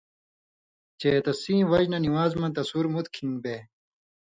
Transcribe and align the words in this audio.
چے 0.99 1.11
تسی 1.25 1.55
وجہۡ 1.69 1.89
نہ 1.91 1.97
نِوان٘ز 2.03 2.31
نہ 2.41 2.47
تسُور 2.55 2.85
مُت 2.93 3.07
کھِن٘گ 3.15 3.33
بے، 3.43 3.55